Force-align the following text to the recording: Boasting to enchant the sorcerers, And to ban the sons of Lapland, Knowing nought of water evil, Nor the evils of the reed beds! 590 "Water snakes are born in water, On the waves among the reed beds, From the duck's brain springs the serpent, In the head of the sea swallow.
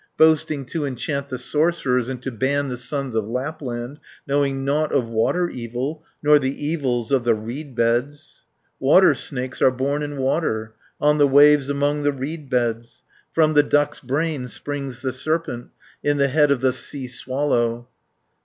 Boasting 0.17 0.65
to 0.65 0.83
enchant 0.83 1.29
the 1.29 1.37
sorcerers, 1.37 2.09
And 2.09 2.19
to 2.23 2.31
ban 2.31 2.69
the 2.69 2.75
sons 2.77 3.13
of 3.13 3.27
Lapland, 3.29 3.99
Knowing 4.25 4.65
nought 4.65 4.91
of 4.91 5.05
water 5.07 5.47
evil, 5.47 6.03
Nor 6.23 6.39
the 6.39 6.65
evils 6.65 7.11
of 7.11 7.23
the 7.23 7.35
reed 7.35 7.75
beds! 7.75 8.45
590 8.79 8.85
"Water 8.87 9.13
snakes 9.13 9.61
are 9.61 9.69
born 9.69 10.01
in 10.01 10.17
water, 10.17 10.73
On 10.99 11.19
the 11.19 11.27
waves 11.27 11.69
among 11.69 12.01
the 12.01 12.11
reed 12.11 12.49
beds, 12.49 13.03
From 13.31 13.53
the 13.53 13.61
duck's 13.61 13.99
brain 13.99 14.47
springs 14.47 15.03
the 15.03 15.13
serpent, 15.13 15.69
In 16.03 16.17
the 16.17 16.29
head 16.29 16.49
of 16.49 16.61
the 16.61 16.73
sea 16.73 17.07
swallow. 17.07 17.87